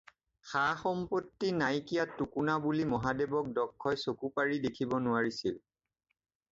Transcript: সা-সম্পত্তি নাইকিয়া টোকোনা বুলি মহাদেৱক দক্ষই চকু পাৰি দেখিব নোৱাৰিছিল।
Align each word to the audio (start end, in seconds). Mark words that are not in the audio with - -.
সা-সম্পত্তি 0.51 1.47
নাইকিয়া 1.61 2.03
টোকোনা 2.19 2.55
বুলি 2.65 2.85
মহাদেৱক 2.93 3.53
দক্ষই 3.61 4.03
চকু 4.07 4.35
পাৰি 4.39 4.61
দেখিব 4.69 5.01
নোৱাৰিছিল। 5.09 5.63